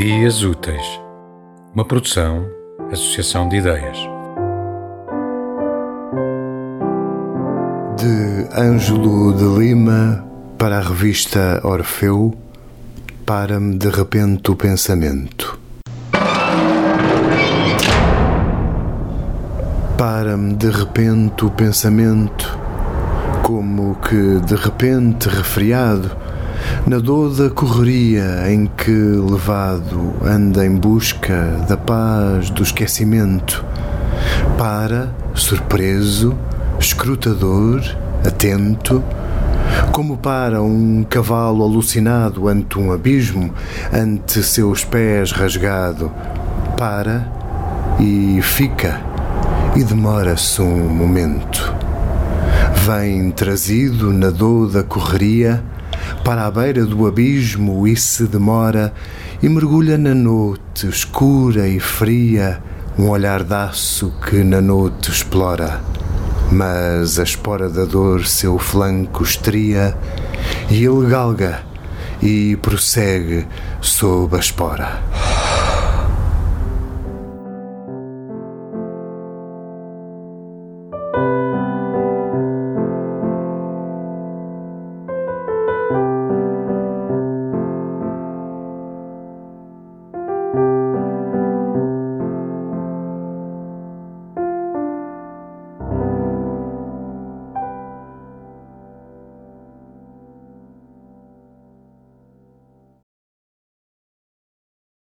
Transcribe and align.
Dias 0.00 0.42
Úteis, 0.42 0.98
uma 1.74 1.84
produção, 1.84 2.48
associação 2.90 3.46
de 3.50 3.56
ideias. 3.56 3.98
De 7.98 8.58
Ângelo 8.58 9.34
de 9.34 9.44
Lima 9.44 10.24
para 10.56 10.78
a 10.78 10.80
revista 10.80 11.60
Orfeu, 11.62 12.34
para-me 13.26 13.76
de 13.76 13.90
repente 13.90 14.50
o 14.50 14.56
pensamento. 14.56 15.60
Para-me 19.98 20.54
de 20.54 20.70
repente 20.70 21.44
o 21.44 21.50
pensamento, 21.50 22.58
como 23.42 23.96
que 23.96 24.40
de 24.46 24.54
repente 24.54 25.28
refriado 25.28 26.10
na 26.86 26.98
dor 26.98 27.34
da 27.34 27.50
correria 27.50 28.50
em 28.50 28.66
que, 28.66 28.90
levado, 28.90 30.14
anda 30.22 30.64
em 30.64 30.74
busca 30.74 31.64
da 31.68 31.76
paz, 31.76 32.50
do 32.50 32.62
esquecimento, 32.62 33.64
para, 34.56 35.14
surpreso, 35.34 36.36
escrutador, 36.78 37.80
atento, 38.26 39.02
como 39.92 40.16
para 40.16 40.62
um 40.62 41.04
cavalo 41.08 41.62
alucinado 41.62 42.48
ante 42.48 42.78
um 42.78 42.92
abismo, 42.92 43.52
ante 43.92 44.42
seus 44.42 44.84
pés 44.84 45.32
rasgado, 45.32 46.10
para 46.76 47.26
e 47.98 48.40
fica 48.42 49.00
e 49.76 49.84
demora-se 49.84 50.60
um 50.62 50.88
momento. 50.88 51.74
Vem 52.86 53.30
trazido 53.30 54.12
na 54.12 54.30
dor 54.30 54.70
da 54.70 54.82
correria 54.82 55.62
para 56.24 56.46
a 56.46 56.50
beira 56.50 56.84
do 56.84 57.06
abismo 57.06 57.86
e 57.86 57.96
se 57.96 58.26
demora 58.26 58.92
e 59.42 59.48
mergulha 59.48 59.96
na 59.96 60.14
noite 60.14 60.86
escura 60.86 61.66
e 61.66 61.80
fria, 61.80 62.62
um 62.98 63.08
olhar 63.08 63.42
daço 63.42 64.12
que 64.28 64.44
na 64.44 64.60
noite 64.60 65.10
explora. 65.10 65.80
Mas 66.52 67.18
a 67.18 67.22
espora 67.22 67.68
da 67.68 67.84
dor 67.84 68.26
seu 68.26 68.58
flanco 68.58 69.22
estria 69.22 69.96
e 70.68 70.84
ele 70.84 71.08
galga 71.08 71.62
e 72.22 72.56
prossegue 72.56 73.46
sob 73.80 74.36
a 74.36 74.40
espora. 74.40 75.29